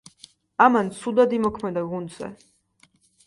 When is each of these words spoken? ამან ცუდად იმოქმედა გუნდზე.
ამან 0.67 0.89
ცუდად 1.01 1.35
იმოქმედა 1.39 1.83
გუნდზე. 1.91 2.31